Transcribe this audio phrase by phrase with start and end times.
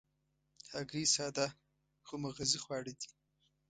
[0.73, 1.47] هګۍ ساده
[2.05, 3.09] خو مغذي خواړه دي.